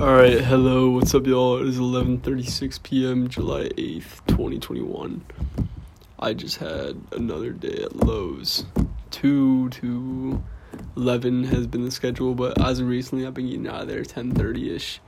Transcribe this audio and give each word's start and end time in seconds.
Alright, 0.00 0.42
hello, 0.42 0.90
what's 0.90 1.12
up 1.12 1.26
y'all? 1.26 1.60
It 1.60 1.66
is 1.66 1.80
11:36 1.80 2.84
p.m. 2.84 3.26
July 3.26 3.64
8th, 3.76 4.24
2021. 4.28 5.24
I 6.20 6.34
just 6.34 6.58
had 6.58 7.00
another 7.10 7.50
day 7.50 7.82
at 7.82 7.96
Lowe's. 7.96 8.64
2 9.10 9.70
to 9.70 10.40
11 10.96 11.42
has 11.44 11.66
been 11.66 11.84
the 11.84 11.90
schedule, 11.90 12.36
but 12.36 12.60
as 12.60 12.78
of 12.78 12.86
recently 12.86 13.26
I've 13.26 13.34
been 13.34 13.48
getting 13.48 13.66
out 13.66 13.82
of 13.82 13.88
there 13.88 14.04
10:30ish. 14.04 15.00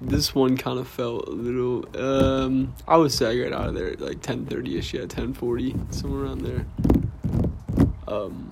This 0.00 0.36
one 0.36 0.56
kind 0.56 0.78
of 0.78 0.86
felt 0.86 1.26
a 1.26 1.32
little 1.32 1.84
um 2.00 2.72
I 2.86 2.96
would 2.96 3.10
say 3.10 3.26
I 3.26 3.48
got 3.48 3.60
out 3.60 3.68
of 3.70 3.74
there 3.74 3.88
at 3.88 4.00
like 4.00 4.20
10:30ish, 4.20 4.92
yeah, 4.92 5.06
10:40, 5.06 5.92
somewhere 5.92 6.26
around 6.26 6.42
there. 6.42 6.64
Um 8.06 8.49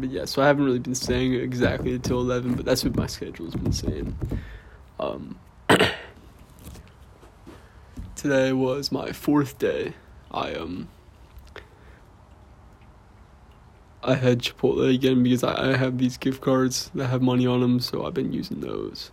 but 0.00 0.10
yeah, 0.10 0.24
so 0.24 0.42
I 0.42 0.46
haven't 0.46 0.64
really 0.64 0.78
been 0.78 0.94
staying 0.94 1.34
exactly 1.34 1.94
until 1.94 2.20
eleven, 2.20 2.54
but 2.54 2.64
that's 2.64 2.84
what 2.84 2.96
my 2.96 3.06
schedule's 3.06 3.54
been 3.54 3.72
saying. 3.72 4.16
Um, 4.98 5.38
today 8.16 8.52
was 8.52 8.90
my 8.90 9.12
fourth 9.12 9.58
day. 9.58 9.94
I 10.30 10.54
um 10.54 10.88
I 14.02 14.14
had 14.14 14.40
Chipotle 14.40 14.94
again 14.94 15.22
because 15.22 15.42
I, 15.42 15.72
I 15.72 15.76
have 15.76 15.98
these 15.98 16.16
gift 16.16 16.40
cards 16.40 16.90
that 16.94 17.08
have 17.08 17.20
money 17.20 17.46
on 17.46 17.60
them, 17.60 17.80
so 17.80 18.06
I've 18.06 18.14
been 18.14 18.32
using 18.32 18.60
those 18.60 19.10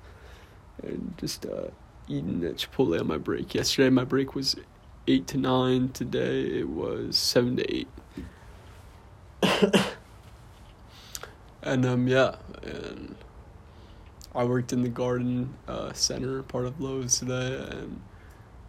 and 0.83 1.13
just 1.17 1.45
uh, 1.45 1.69
eating 2.07 2.43
at 2.45 2.57
Chipotle 2.57 2.99
on 2.99 3.07
my 3.07 3.17
break. 3.17 3.55
Yesterday 3.55 3.89
my 3.89 4.03
break 4.03 4.35
was 4.35 4.55
eight 5.07 5.27
to 5.27 5.37
nine. 5.37 5.89
Today 5.89 6.41
it 6.59 6.69
was 6.69 7.17
seven 7.17 7.57
to 7.57 7.75
eight. 7.75 7.87
and 11.65 11.85
um 11.85 12.07
yeah 12.07 12.35
and 12.63 13.15
i 14.33 14.43
worked 14.43 14.71
in 14.71 14.81
the 14.81 14.89
garden 14.89 15.53
uh, 15.67 15.91
center 15.93 16.43
part 16.43 16.65
of 16.65 16.79
lowe's 16.79 17.19
today 17.19 17.65
and 17.71 18.01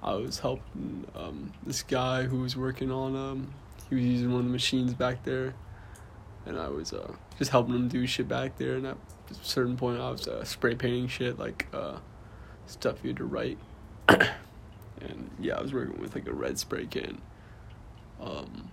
i 0.03 0.15
was 0.15 0.41
helping 0.41 1.07
um, 1.15 1.53
this 1.65 1.83
guy 1.83 2.25
who 2.25 2.41
was 2.41 2.57
working 2.57 2.91
on 2.91 3.15
um 3.15 3.53
he 3.89 3.95
was 3.95 4.05
using 4.05 4.31
one 4.31 4.41
of 4.41 4.47
the 4.47 4.53
machines 4.53 4.95
back 4.95 5.25
there. 5.25 5.55
And 6.45 6.59
i 6.59 6.69
was 6.69 6.93
uh, 6.93 7.13
just 7.39 7.51
helping 7.51 7.75
him 7.75 7.89
do 7.89 8.07
shit 8.07 8.29
back 8.29 8.57
there. 8.57 8.77
And 8.77 8.87
at 8.87 8.97
a 9.31 9.35
certain 9.43 9.77
point 9.77 10.01
i 10.01 10.11
was 10.11 10.27
uh, 10.29 10.45
spray 10.45 10.75
painting 10.75 11.09
shit 11.09 11.39
like 11.39 11.67
uh, 11.73 11.99
stuff 12.67 12.97
you 13.03 13.11
had 13.11 13.17
to 13.19 13.25
write. 13.25 13.59
And 14.99 15.31
yeah 15.39 15.57
i 15.57 15.61
was 15.61 15.75
working 15.75 16.01
with 16.01 16.15
like 16.15 16.27
a 16.27 16.33
red 16.33 16.59
spray 16.59 16.87
can. 16.87 17.21
Um 18.19 18.71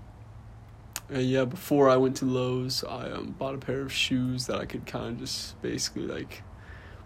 and 1.09 1.23
yeah, 1.23 1.45
before 1.45 1.89
I 1.89 1.97
went 1.97 2.17
to 2.17 2.25
Lowe's, 2.25 2.83
I 2.83 3.11
um, 3.11 3.35
bought 3.37 3.55
a 3.55 3.57
pair 3.57 3.81
of 3.81 3.91
shoes 3.91 4.47
that 4.47 4.59
I 4.59 4.65
could 4.65 4.85
kind 4.85 5.07
of 5.07 5.19
just 5.19 5.61
basically 5.61 6.03
like 6.03 6.43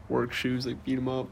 work 0.08 0.32
shoes, 0.34 0.66
like 0.66 0.84
beat 0.84 0.96
them 0.96 1.08
up. 1.08 1.28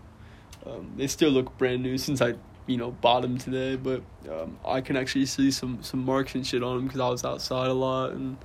Um, 0.65 0.93
they 0.97 1.07
still 1.07 1.29
look 1.29 1.57
brand 1.57 1.83
new 1.83 1.97
since 1.97 2.21
I, 2.21 2.33
you 2.65 2.77
know, 2.77 2.91
bought 2.91 3.21
them 3.21 3.37
today, 3.37 3.75
but 3.75 4.01
um, 4.29 4.57
I 4.65 4.81
can 4.81 4.97
actually 4.97 5.27
see 5.27 5.51
some 5.51 5.83
some 5.83 6.03
marks 6.03 6.35
and 6.35 6.45
shit 6.45 6.63
on 6.63 6.77
them 6.77 6.85
because 6.87 7.01
I 7.01 7.09
was 7.09 7.23
outside 7.23 7.67
a 7.67 7.73
lot 7.73 8.11
and. 8.11 8.37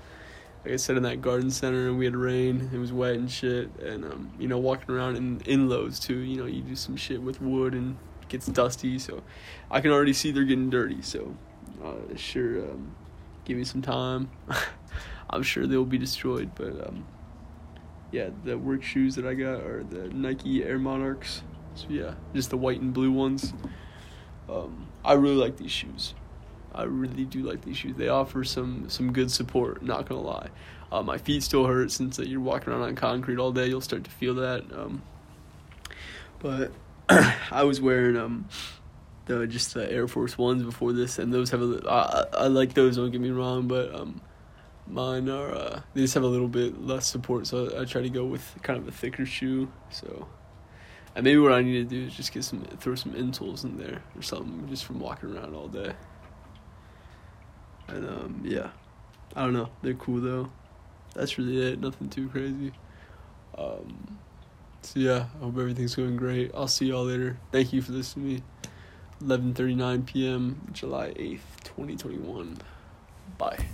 Like 0.62 0.74
I 0.74 0.76
said, 0.76 0.98
in 0.98 1.04
that 1.04 1.22
garden 1.22 1.50
center, 1.50 1.88
and 1.88 1.98
we 1.98 2.04
had 2.04 2.14
rain. 2.14 2.68
It 2.70 2.76
was 2.76 2.92
wet 2.92 3.14
and 3.14 3.30
shit, 3.30 3.70
and 3.80 4.04
um, 4.04 4.30
you 4.38 4.46
know, 4.46 4.58
walking 4.58 4.94
around 4.94 5.16
in 5.16 5.40
in 5.46 5.70
Lowe's 5.70 5.98
too. 5.98 6.18
You 6.18 6.36
know, 6.36 6.44
you 6.44 6.60
do 6.60 6.76
some 6.76 6.96
shit 6.96 7.22
with 7.22 7.40
wood 7.40 7.72
and 7.72 7.96
it 8.20 8.28
gets 8.28 8.44
dusty, 8.44 8.98
so 8.98 9.22
I 9.70 9.80
can 9.80 9.90
already 9.90 10.12
see 10.12 10.32
they're 10.32 10.44
getting 10.44 10.68
dirty. 10.68 11.00
So, 11.00 11.34
uh, 11.82 12.14
sure, 12.14 12.72
um, 12.72 12.94
give 13.50 13.58
me 13.58 13.64
some 13.64 13.82
time. 13.82 14.30
I'm 15.30 15.42
sure 15.42 15.66
they'll 15.66 15.84
be 15.84 15.98
destroyed, 15.98 16.52
but 16.54 16.86
um, 16.86 17.04
yeah, 18.12 18.30
the 18.44 18.56
work 18.56 18.84
shoes 18.84 19.16
that 19.16 19.26
I 19.26 19.34
got 19.34 19.60
are 19.62 19.82
the 19.82 20.08
Nike 20.08 20.62
Air 20.62 20.78
Monarchs. 20.78 21.42
So 21.74 21.86
yeah, 21.88 22.14
just 22.32 22.50
the 22.50 22.56
white 22.56 22.80
and 22.80 22.94
blue 22.94 23.10
ones. 23.10 23.52
Um, 24.48 24.86
I 25.04 25.14
really 25.14 25.34
like 25.34 25.56
these 25.56 25.72
shoes. 25.72 26.14
I 26.72 26.84
really 26.84 27.24
do 27.24 27.42
like 27.42 27.62
these 27.62 27.76
shoes. 27.76 27.96
They 27.96 28.08
offer 28.08 28.44
some 28.44 28.88
some 28.88 29.12
good 29.12 29.32
support. 29.32 29.82
Not 29.82 30.08
gonna 30.08 30.20
lie, 30.20 30.50
uh, 30.92 31.02
my 31.02 31.18
feet 31.18 31.42
still 31.42 31.66
hurt 31.66 31.90
since 31.90 32.20
uh, 32.20 32.22
you're 32.22 32.38
walking 32.38 32.72
around 32.72 32.82
on 32.82 32.94
concrete 32.94 33.38
all 33.38 33.50
day. 33.50 33.66
You'll 33.66 33.80
start 33.80 34.04
to 34.04 34.10
feel 34.12 34.34
that. 34.36 34.62
Um, 34.72 35.02
but 36.38 36.70
I 37.08 37.64
was 37.64 37.80
wearing 37.80 38.16
um, 38.16 38.48
the 39.26 39.46
just 39.46 39.74
the 39.74 39.90
Air 39.90 40.08
Force 40.08 40.36
Ones 40.36 40.62
before 40.62 40.92
this, 40.92 41.18
and 41.18 41.32
those 41.32 41.50
have 41.50 41.62
a. 41.62 41.82
I, 41.88 42.44
I 42.44 42.46
like 42.48 42.74
those. 42.74 42.96
Don't 42.96 43.10
get 43.10 43.20
me 43.20 43.30
wrong, 43.30 43.68
but 43.68 43.94
um, 43.94 44.20
mine 44.86 45.28
are 45.28 45.54
uh, 45.54 45.80
they 45.94 46.02
just 46.02 46.14
have 46.14 46.22
a 46.22 46.28
little 46.28 46.48
bit 46.48 46.80
less 46.80 47.06
support, 47.06 47.46
so 47.46 47.70
I, 47.70 47.82
I 47.82 47.84
try 47.84 48.02
to 48.02 48.10
go 48.10 48.24
with 48.24 48.56
kind 48.62 48.78
of 48.78 48.88
a 48.88 48.92
thicker 48.92 49.24
shoe. 49.24 49.70
So, 49.90 50.28
and 51.14 51.24
maybe 51.24 51.38
what 51.38 51.52
I 51.52 51.62
need 51.62 51.88
to 51.88 52.00
do 52.00 52.06
is 52.06 52.14
just 52.14 52.32
get 52.32 52.44
some 52.44 52.64
throw 52.64 52.94
some 52.94 53.12
insoles 53.12 53.64
in 53.64 53.76
there 53.76 54.02
or 54.16 54.22
something, 54.22 54.68
just 54.68 54.84
from 54.84 55.00
walking 55.00 55.36
around 55.36 55.54
all 55.54 55.68
day. 55.68 55.92
And 57.88 58.08
um, 58.08 58.42
yeah, 58.44 58.70
I 59.34 59.42
don't 59.42 59.52
know. 59.52 59.70
They're 59.82 59.94
cool 59.94 60.20
though. 60.20 60.50
That's 61.14 61.38
really 61.38 61.72
it. 61.72 61.80
Nothing 61.80 62.08
too 62.08 62.28
crazy. 62.28 62.72
Um, 63.58 64.18
so 64.82 65.00
yeah, 65.00 65.26
I 65.36 65.44
hope 65.44 65.58
everything's 65.58 65.94
going 65.94 66.16
great. 66.16 66.50
I'll 66.54 66.68
see 66.68 66.86
y'all 66.86 67.04
later. 67.04 67.38
Thank 67.52 67.72
you 67.72 67.82
for 67.82 67.92
listening 67.92 68.26
to 68.26 68.34
me. 68.34 68.42
11:39 69.22 70.06
p.m. 70.06 70.70
July 70.72 71.08
8th, 71.10 71.40
2021. 71.64 72.56
Bye. 73.36 73.66